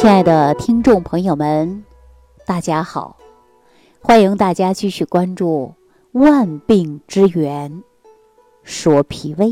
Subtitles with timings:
[0.00, 1.84] 亲爱的听众朋友们，
[2.46, 3.18] 大家好！
[4.00, 5.74] 欢迎大家继续关注
[6.18, 7.82] 《万病之源
[8.62, 9.48] 说脾胃》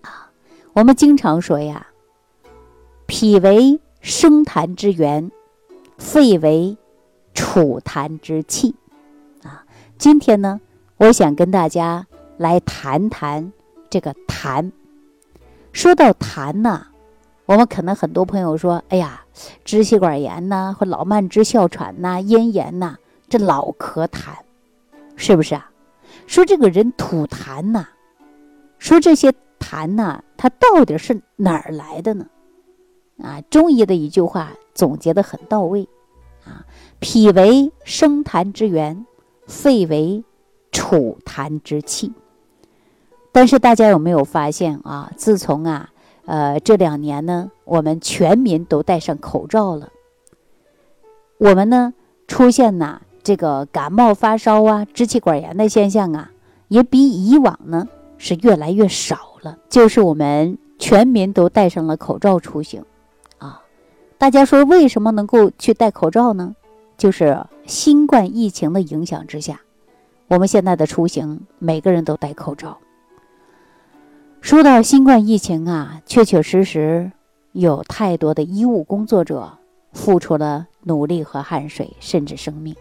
[0.00, 0.32] 啊。
[0.72, 1.88] 我们经常说呀，
[3.04, 5.30] 脾为生痰之源，
[5.98, 6.78] 肺为
[7.34, 8.74] 储痰之器
[9.42, 9.66] 啊。
[9.98, 10.62] 今天呢，
[10.96, 12.06] 我想跟大家
[12.38, 13.52] 来谈谈
[13.90, 14.72] 这个痰。
[15.74, 16.86] 说到痰呐。
[17.48, 19.24] 我们可能很多朋友说：“哎呀，
[19.64, 22.94] 支气管炎呐，或老慢支、哮喘呐、咽炎呐，
[23.26, 24.34] 这老咳痰，
[25.16, 25.70] 是不是啊？”
[26.28, 27.86] 说这个人吐痰呐，
[28.78, 32.26] 说这些痰呐，它到底是哪儿来的呢？
[33.22, 35.88] 啊，中医的一句话总结的很到位
[36.44, 36.66] 啊：
[37.00, 39.06] 脾为生痰之源，
[39.46, 40.22] 肺为
[40.70, 42.12] 储痰之器。
[43.32, 45.10] 但是大家有没有发现啊？
[45.16, 45.88] 自从啊。
[46.28, 49.88] 呃，这两年呢，我们全民都戴上口罩了。
[51.38, 51.94] 我们呢，
[52.26, 56.30] 出现呐这个感冒发烧啊、支气管炎的现象啊，
[56.68, 59.56] 也比以往呢是越来越少了。
[59.70, 62.84] 就是我们全民都戴上了口罩出行，
[63.38, 63.62] 啊，
[64.18, 66.54] 大家说为什么能够去戴口罩呢？
[66.98, 69.62] 就是新冠疫情的影响之下，
[70.26, 72.76] 我们现在的出行每个人都戴口罩。
[74.40, 77.12] 说到新冠疫情啊，确确实实
[77.52, 79.58] 有太多的医务工作者
[79.92, 82.74] 付出了努力和汗水，甚至生命。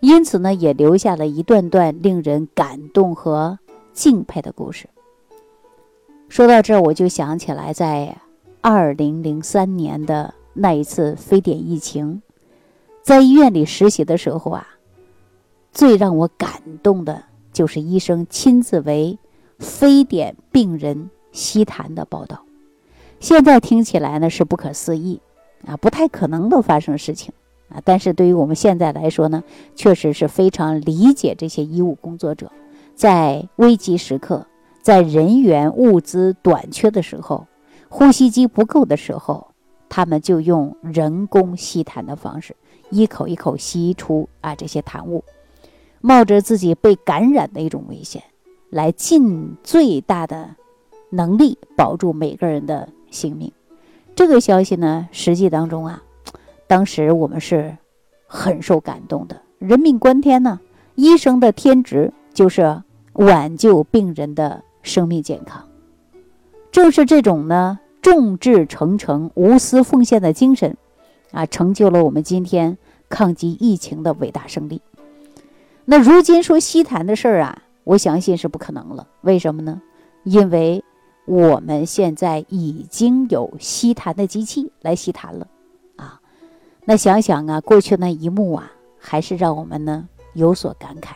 [0.00, 3.58] 因此呢，也留下了一段段令人感动和
[3.92, 4.86] 敬佩的故事。
[6.28, 8.16] 说到这儿，我就想起来，在
[8.60, 12.20] 二零零三年的那一次非典疫情，
[13.02, 14.66] 在医院里实习的时候啊，
[15.72, 16.50] 最让我感
[16.82, 19.18] 动的就是医生亲自为。
[19.60, 22.44] 非典病人吸痰的报道，
[23.20, 25.20] 现在听起来呢是不可思议
[25.66, 27.32] 啊，不太可能的发生事情
[27.68, 27.80] 啊。
[27.84, 29.44] 但是对于我们现在来说呢，
[29.76, 32.50] 确实是非常理解这些医务工作者，
[32.94, 34.46] 在危急时刻，
[34.82, 37.46] 在人员物资短缺的时候，
[37.90, 39.48] 呼吸机不够的时候，
[39.90, 42.56] 他们就用人工吸痰的方式，
[42.88, 45.22] 一口一口吸出啊这些痰雾，
[46.00, 48.22] 冒着自己被感染的一种危险。
[48.70, 50.54] 来尽最大的
[51.10, 53.52] 能力保住每个人的性命，
[54.14, 56.02] 这个消息呢，实际当中啊，
[56.68, 57.76] 当时我们是
[58.28, 59.42] 很受感动的。
[59.58, 60.60] 人命关天呢，
[60.94, 62.80] 医生的天职就是
[63.14, 65.64] 挽救病人的生命健康。
[66.70, 70.76] 正是这种呢，众志成城、无私奉献的精神，
[71.32, 72.78] 啊，成就了我们今天
[73.08, 74.80] 抗击疫情的伟大胜利。
[75.86, 77.64] 那如今说吸痰的事儿啊。
[77.84, 79.80] 我相信是不可能了，为什么呢？
[80.24, 80.84] 因为
[81.24, 85.46] 我们现在已经有吸痰的机器来吸痰了，
[85.96, 86.20] 啊，
[86.84, 91.14] 那想想啊，过去那一幕啊，还是让我们呢有所感慨。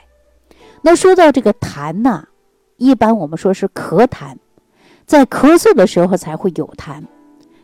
[0.83, 2.29] 那说到这个痰呐，
[2.77, 4.37] 一般我们说是咳痰，
[5.05, 7.05] 在咳嗽的时候才会有痰，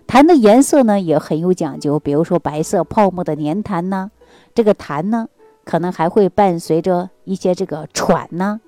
[0.06, 4.10] 痰的颜色呢也很有讲究，比如说白色泡沫的粘痰呐，
[4.54, 5.28] 这个痰呢
[5.64, 8.60] 可能还会伴随着一些这个喘呐。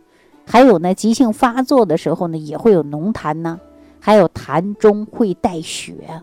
[0.45, 3.61] 还有呢，急性发作的时候呢，也会有浓痰呢，
[4.01, 6.23] 还有痰中会带血，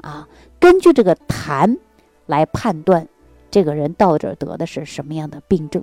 [0.00, 1.78] 啊，根据这个痰
[2.26, 3.06] 来判断
[3.50, 5.82] 这个人到底得的是什么样的病症，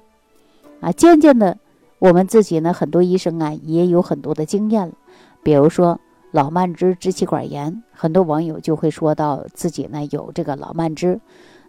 [0.82, 1.58] 啊，渐渐的，
[2.00, 4.94] 我们自己呢，很多医生啊也有很多的经验了，
[5.42, 6.00] 比如说
[6.32, 11.20] 老慢支、支气管炎，很多网友就会说到自己呢有这个老慢支，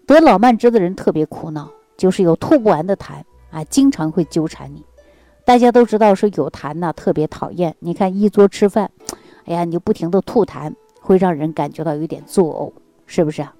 [0.04, 4.84] 得老慢支的人特别苦恼，就是有吐不完的痰啊，经常会纠缠你。
[5.48, 7.74] 大家都知道说有痰呢，特别讨厌。
[7.78, 8.90] 你看一桌吃饭，
[9.46, 12.70] 哎呀，你就不停的吐痰，会让人感觉到有点作呕，
[13.06, 13.54] 是不是啊？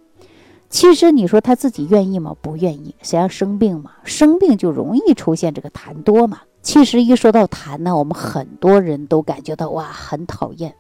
[0.69, 2.37] 其实你说他自己愿意吗？
[2.43, 2.95] 不愿意。
[3.01, 6.43] 谁要生病嘛，生病就容易出现这个痰多嘛。
[6.61, 10.75] 其实一说到痰呢，我们很多人都感觉到哇，很讨厌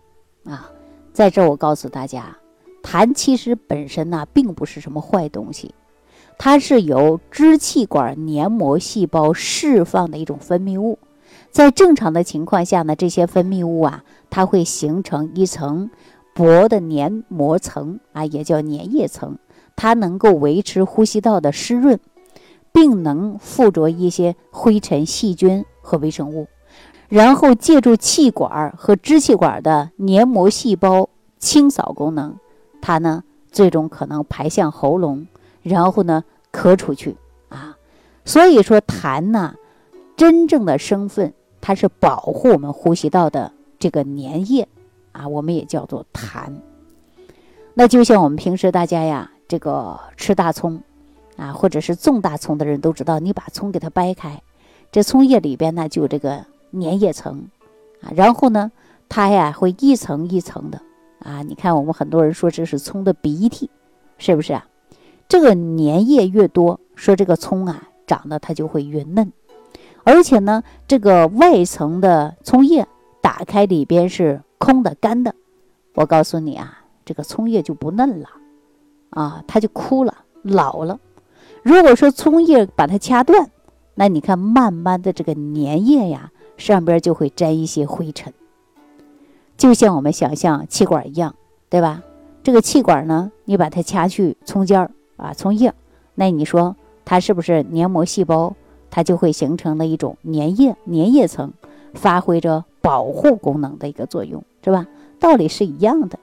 [0.44, 0.70] 啊。
[1.14, 2.36] 在这我告诉大家，
[2.82, 5.74] 痰其实本身呢，并不是什么坏东西。
[6.38, 10.98] 它是由支气管黏膜细胞释放的一种分泌物，
[11.50, 15.90] 在正常的情况下呢，这些分泌物啊，它会形成一层
[16.34, 19.36] 薄的黏膜层啊，也叫粘液层，
[19.74, 21.98] 它能够维持呼吸道的湿润，
[22.72, 26.46] 并能附着一些灰尘、细菌和微生物，
[27.08, 32.36] 然后借助气管和支气管的黏膜细胞清扫功能，
[32.80, 35.26] 它呢，最终可能排向喉咙。
[35.68, 37.16] 然后呢，咳出去
[37.48, 37.76] 啊，
[38.24, 39.54] 所以说痰呢，
[40.16, 44.66] 真正的身份它是保护我们呼吸道的这个粘液
[45.12, 46.52] 啊，我们也叫做痰。
[47.74, 50.82] 那就像我们平时大家呀这个吃大葱
[51.36, 54.42] 啊，或者是种大葱的人都知道，你把葱给它掰开，
[54.90, 57.46] 这葱叶里边呢就有这个粘液层
[58.00, 58.72] 啊，然后呢
[59.08, 60.80] 它呀会一层一层的
[61.20, 63.70] 啊，你看我们很多人说这是葱的鼻涕，
[64.18, 64.66] 是不是啊？
[65.28, 69.30] 这个粘液越多，说这个葱啊长得它就会越嫩，
[70.02, 72.88] 而且呢这个外层的葱叶
[73.20, 75.34] 打开里边是空的干的，
[75.94, 76.74] 我告诉你啊。
[77.04, 78.28] 这个葱叶就不嫩了，
[79.08, 81.00] 啊，它就枯了，老了。
[81.62, 83.50] 如果说葱叶把它掐断，
[83.94, 88.34] 那你看慢慢的这个粘液呀，上边就会沾一些灰尘，
[89.56, 91.34] 就像我们想象气管一样，
[91.70, 92.02] 对吧？
[92.42, 95.74] 这个气管呢，你把它掐去葱尖儿啊，从叶，
[96.14, 96.74] 那你说
[97.04, 98.54] 它是不是黏膜细胞？
[98.90, 101.52] 它就会形成了一种粘液，粘液层，
[101.92, 104.86] 发挥着保护功能的一个作用，是吧？
[105.20, 106.18] 道理是一样的。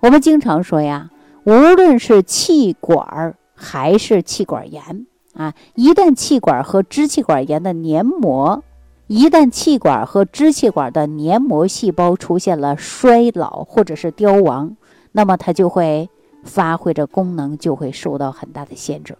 [0.00, 1.10] 我们经常说呀，
[1.44, 8.64] 无论是气管还是气管炎啊，一旦气管和支气管炎的黏膜，
[9.06, 14.76] 一旦气管和支气管的黏膜细胞出现了衰老或者是凋亡，
[15.12, 16.08] 那么它就会
[16.44, 19.16] 发挥着功能就会受到很大的限制。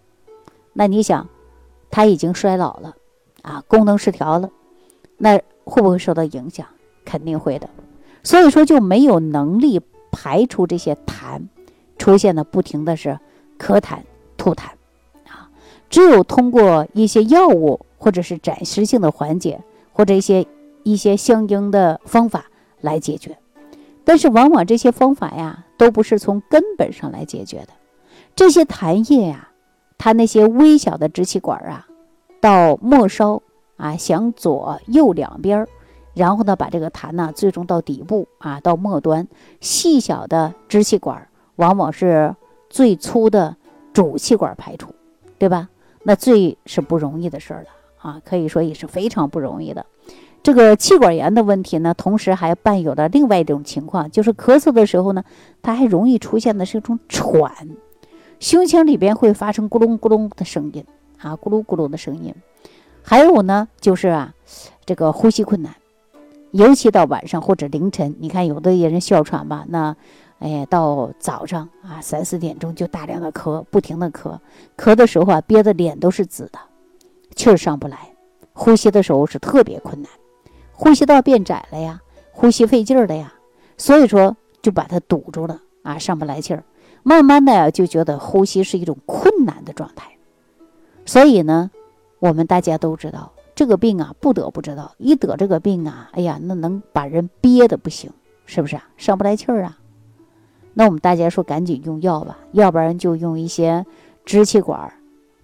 [0.73, 1.27] 那你想，
[1.91, 2.95] 它已经衰老了
[3.41, 4.49] 啊，功能失调了，
[5.17, 6.65] 那会不会受到影响？
[7.03, 7.69] 肯定会的。
[8.23, 9.81] 所以说就没有能力。
[10.17, 11.41] 排出这些痰，
[11.97, 13.19] 出现的不停的是
[13.59, 13.97] 咳痰、
[14.37, 14.67] 吐痰，
[15.27, 15.51] 啊，
[15.89, 19.61] 只有通过一些药物或者是暂时性的缓解，
[19.91, 20.47] 或者一些
[20.83, 22.45] 一些相应的方法
[22.79, 23.37] 来解决。
[24.05, 27.69] 但是往往这些方法呀，都不是从根本上来解决的。
[28.35, 29.49] 这些痰液呀，
[29.97, 31.87] 它那些微小的支气管啊，
[32.39, 33.41] 到末梢
[33.77, 35.67] 啊，向左右两边儿。
[36.13, 39.27] 然后呢，把这个痰呢，最终到底部啊，到末端，
[39.59, 41.27] 细小的支气管
[41.57, 42.33] 往往是
[42.69, 43.57] 最粗的
[43.91, 44.93] 主气管排出，
[45.37, 45.67] 对吧？
[46.03, 49.85] 那最是不容易的事儿了啊，可以说也是非常不容易的。
[50.45, 55.23] 这个气管炎的问题呢，同时还伴有了另外一种情况，就是咳嗽的时候呢，
[55.63, 57.51] 它还容易出现的是一种喘，
[58.39, 60.85] 胸腔里边会发生咕隆咕隆的声音
[61.17, 62.31] 啊，咕噜咕噜的声音。
[63.01, 64.35] 还有呢，就是啊，
[64.85, 65.73] 这个呼吸困难。
[66.51, 69.95] 尤其到晚上或者凌晨，你看有的人哮喘吧，那，
[70.37, 74.37] 哎，到早上啊三四点钟就大量的咳，不停的咳，
[74.77, 76.59] 咳的时候啊憋得脸都是紫的，
[77.35, 77.97] 气儿上不来，
[78.53, 80.11] 呼吸的时候是特别困难，
[80.75, 82.01] 呼吸道变窄了呀，
[82.31, 83.33] 呼吸费劲儿的呀，
[83.77, 86.63] 所以说就把它堵住了啊，上不来气儿，
[87.01, 90.11] 慢慢的呀就觉得呼吸是一种困难的状态，
[91.05, 91.71] 所以呢，
[92.19, 93.31] 我们大家都知道。
[93.55, 98.11] 这个病啊，不得不知道，一得这个病啊，哎呀，那能把人憋的不行，
[98.45, 98.83] 是不是啊？
[98.97, 99.77] 上不来气儿啊？
[100.73, 103.85] 那我们大家说，赶紧用药吧，要不然就用一些
[104.25, 104.93] 支气管儿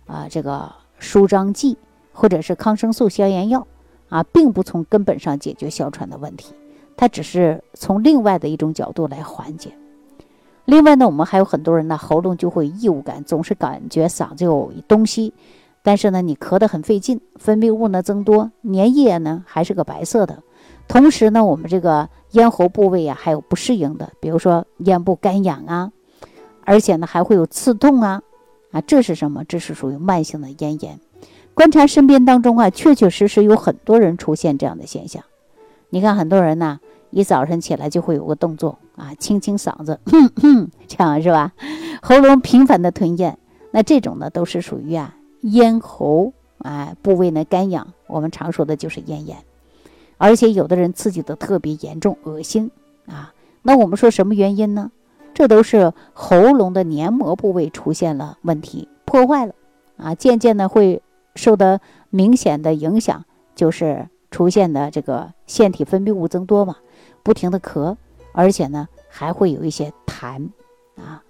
[0.08, 0.70] 啊，这个
[1.00, 1.78] 舒张剂
[2.12, 3.66] 或者是抗生素消炎药
[4.12, 6.54] 啊，并不从根本上解决哮喘的问题，
[6.98, 9.72] 它只是从另外的一种角度来缓解。
[10.66, 15.34] 另外呢，我们还有很多人呢，喉咙就会异物感，总是感觉嗓子有东西。
[15.82, 20.44] 但是呢，你咳得很费劲，分泌物呢增多，粘液呢还是个白色的。
[20.90, 25.92] 同时呢，我们这个咽喉部位啊还有不适应的，比如说咽部干痒啊，
[26.66, 28.22] 而且呢还会有刺痛啊，
[28.72, 29.44] 啊，这是什么？
[29.46, 31.00] 这是属于慢性的咽炎。
[31.54, 35.24] 观察身边当中啊，确确实实有很多人出现这样的现象。
[35.90, 36.80] 你看很多人呢，
[37.10, 40.00] 一早晨起来就会有个动作啊，清清嗓子，
[40.88, 41.52] 这样是吧？
[42.02, 43.38] 喉咙频繁的吞咽，
[43.72, 45.16] 那这种呢都是属于啊。
[45.42, 49.38] 咽喉啊部位呢干痒，我们常说的就是咽炎，
[50.18, 52.70] 而且有的人刺激的特别严重，恶心
[53.08, 53.34] 啊。
[53.64, 54.92] 那我们说什么原因呢？
[55.34, 59.54] 这都是喉咙的黏膜部位出现了问题，破坏了
[59.98, 61.02] 啊，渐渐的会
[61.36, 66.78] 受的明显的影响，就是出现的这个腺体分泌物增多嘛，
[67.24, 67.96] 不停的咳，
[68.34, 70.50] 而且呢还会有一些痰
[70.96, 71.24] 啊。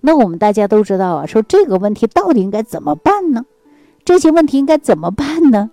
[0.00, 3.44] 那我们大家都知道啊，说这个问题到底应该怎么办呢？
[4.04, 5.70] 这些问题应该怎么办呢？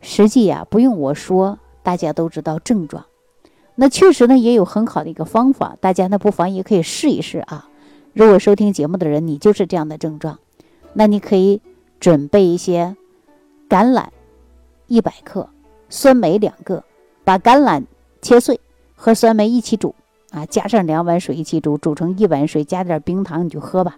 [0.00, 3.04] 实际呀，不用我说，大家都知道症状。
[3.76, 7.68] 那确实呢，也有很好的一个方法，大家呢不妨也可以试一试啊。
[8.12, 10.40] 如果收听节目的人你就是这样的症状，
[10.92, 11.62] 那你可以
[12.00, 12.96] 准备一些
[13.72, 14.04] 橄榄
[14.86, 15.48] 一百克，
[15.88, 16.84] 酸梅两个，
[17.24, 17.82] 把橄榄
[18.20, 18.60] 切碎
[18.94, 19.94] 和酸梅一起煮
[20.30, 23.96] 啊，加上两碗水一起煮，煮成一碗水，加点冰糖你就喝吧。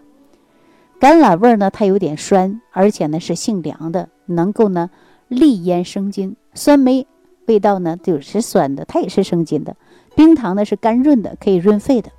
[0.97, 4.89] 橄榄味儿呢，它有点酸，而且呢是性凉的，能够呢
[5.27, 6.37] 利咽生津。
[6.53, 7.05] 酸梅
[7.45, 9.75] 味道呢就是酸的，它也是生津的。
[10.15, 12.09] 冰糖呢是甘润的，可以润肺的。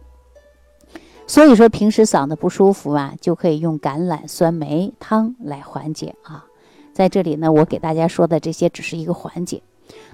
[1.27, 6.45] 所以说平时嗓子不舒服啊，就可以用橄榄酸梅汤来缓解啊。
[6.97, 9.61] 在这里呢，我给大家说的这些只是一个缓解。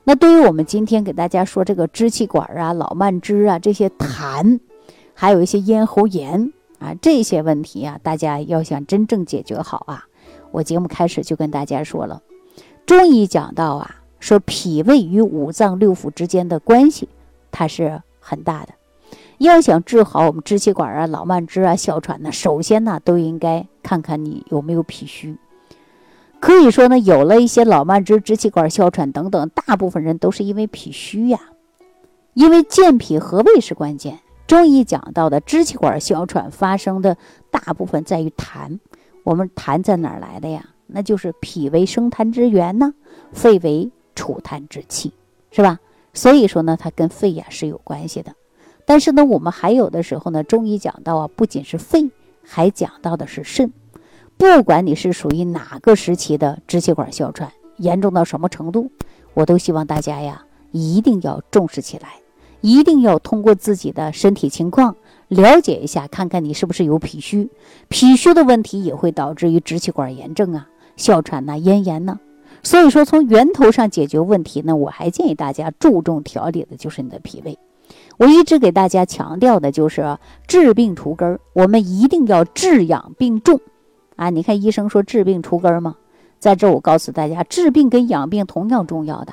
[0.03, 4.59] 那对于我们今天给大家说这个支气管啊、老慢支啊这些痰，
[5.15, 10.07] 还有一些咽喉炎啊这些问题啊，大家要想真正解决好啊，
[10.51, 12.21] 我节目开始就跟大家说了，
[12.85, 17.09] 中医讲到啊，说脾胃与五脏六腑之间的关系，
[17.53, 18.75] 它是很大的。
[19.39, 25.39] 要想治好我们支气管啊、老慢支啊、哮喘呢，首先呢都应该看看你有没有脾虚。
[26.43, 31.39] 可以说呢，有了一些老慢支、支气管哮喘等等，大部分人都是因为脾虚呀。
[32.35, 34.19] 因为健脾和胃是关键。
[34.49, 37.17] 中医讲到的支气管哮喘发生的
[37.53, 38.81] 大部分在于痰。
[39.23, 40.65] 我们痰在哪儿来的呀？
[40.89, 42.93] 那就是脾为生痰之源呢，
[43.31, 45.13] 肺为储痰之器，
[45.53, 45.79] 是吧？
[46.13, 48.35] 所以说呢，它跟肺呀是有关系的。
[48.85, 52.11] 但是呢，我们还有的时候呢，中医讲到啊，不仅是肺，
[52.45, 53.73] 还讲到的是肾。
[54.43, 58.91] 不管你是属于哪个时期的支气管哮喘，严重到什么程度，
[59.35, 62.15] 我都希望大家呀一定要重视起来，
[62.61, 64.97] 一定要通过自己的身体情况
[65.29, 67.51] 了解一下，看看你是不是有脾虚。
[67.89, 72.19] 脾虚的问题也会导致于支气管炎症啊、哮喘呐、咽炎呢。
[72.65, 77.57] 所以说，从源头上解决问题呢，我还建议大家注重调理的就是你的脾胃。
[78.19, 80.19] 我一直给大家强调的就是
[80.49, 83.61] 治病除根儿，我们一定要治养并重。
[84.23, 85.97] 啊，你看医生说治病除根吗？
[86.39, 89.33] 在这我告诉大家，治病跟养病同样重要的。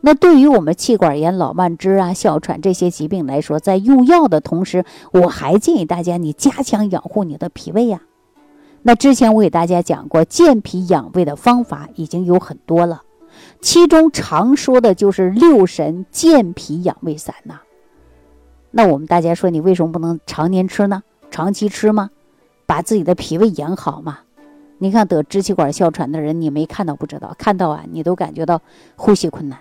[0.00, 8.00] 那对于我们气管炎、老慢支啊、哮喘这些疾病来说，在用药的同时，我还建议大家你加强养护你的脾胃呀。
[8.82, 13.02] 那之前我给大家讲过健脾养胃的方法已经有很多了，
[13.60, 17.60] 其中常说的就是六神健脾养胃散呐。
[18.72, 21.04] 那我们大家说，你为什么不能常年吃呢？
[21.30, 22.10] 长期吃吗？
[22.68, 24.18] 把自己的脾胃养好嘛？
[24.76, 28.60] 你看得支气管哮喘的人，你没看到不知道，看到啊，你都感觉到
[28.94, 29.58] 呼吸困难。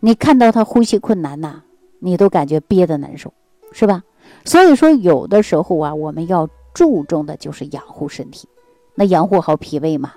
[0.00, 1.62] 你看到他呼吸困难呐，
[2.00, 3.32] 你都感觉憋得难受，
[3.70, 4.02] 是吧？
[4.44, 8.48] 所以说，有的时候啊，我们要注重的就是养护身体，
[8.96, 10.14] 那养护好脾胃嘛。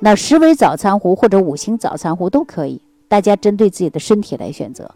[0.00, 4.94] 那十味早餐壶或者五星早餐壶都可以，大家针对自己的身体来选择。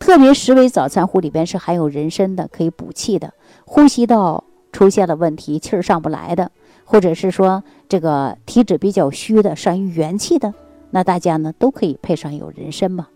[0.00, 3.32] 特别十味早餐壶里边是含有人参的，可以补气的，
[3.64, 4.42] 呼吸道。
[4.74, 6.50] 出现了问题，气儿上不来的，
[6.84, 10.52] 或者是说这个体质比较虚的，善于元气的，
[10.90, 13.06] 那大家呢都可以配上有人参嘛。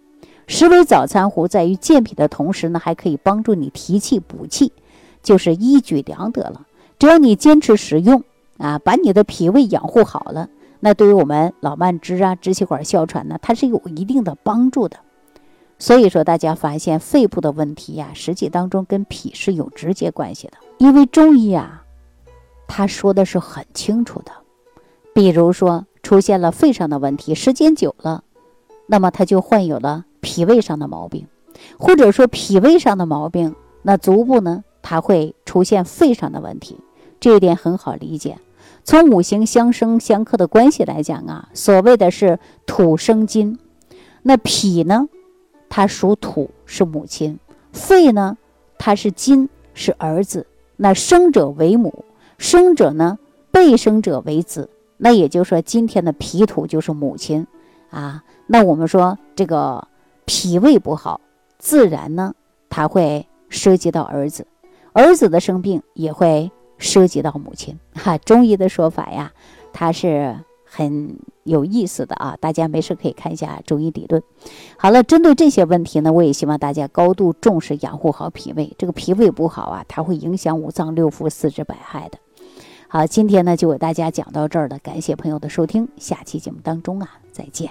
[0.46, 4.72] 十味早餐壶在于健脾的同时呢，还可以帮助你提气补气，
[5.20, 6.64] 就是一举两得了。
[6.96, 8.22] 只要你坚持使用
[8.58, 10.48] 啊，把你的脾胃养护好了，
[10.78, 14.96] 那对于我们老慢支啊、支气管哮喘呢，它是有一定的帮助的。
[15.78, 20.54] 所以说，大家发现肺部的问题呀，实际当中跟脾是有直接关系的。
[20.78, 21.84] 因为中医啊，
[22.66, 24.32] 他说的是很清楚的。
[25.14, 28.24] 比如说，出现了肺上的问题，时间久了，
[28.86, 31.26] 那么他就患有了脾胃上的毛病，
[31.78, 36.78] 或者说脾胃上的毛病，那足部呢，它会出现肺上的问题。
[37.20, 38.38] 这一点很好理解。
[38.84, 43.58] 从五行相生相克的关系来讲啊，所谓的是土生金，
[44.22, 45.08] 那脾呢？
[45.68, 47.36] 它属土，是母亲；
[47.72, 48.36] 肺呢，
[48.78, 50.46] 它是金，是儿子。
[50.76, 52.04] 那生者为母，
[52.38, 53.18] 生者呢，
[53.50, 54.68] 被生者为子。
[54.96, 57.46] 那也就是说，今天的脾土就是母亲
[57.90, 58.22] 啊。
[58.46, 59.86] 那我们说这个
[60.24, 61.20] 脾胃不好，
[61.58, 62.34] 自然呢，
[62.68, 64.46] 它会涉及到儿子，
[64.92, 67.78] 儿子的生病也会涉及到母亲。
[67.94, 69.32] 哈，中医的说法呀，
[69.72, 70.36] 它是。
[70.70, 74.22] 很有意思的啊，大家没事可以看一下中医理论。
[74.76, 78.72] 好了，针对这些问题呢，我也希望大家高度重视养护好脾胃。
[78.78, 82.18] 这个脾胃不好啊，它会影响五脏六腑、四肢百骸的。
[82.86, 87.70] 好，今天呢就给大家讲到这儿了，感谢朋友的收听，下期节目当中啊再见。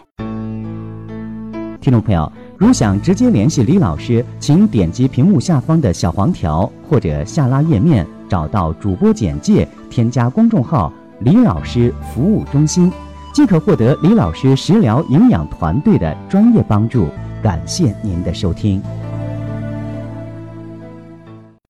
[1.80, 10.92] 听众朋友，如想直接联系李老师，请点击屏幕下方的小黄条或者下拉页面，找到主播简介，添加公众号。
[11.22, 12.92] 李老师服务中心，
[13.38, 17.08] 即可获得李老师食疗营养团队的专业帮助。
[17.40, 18.82] 感谢您的收听。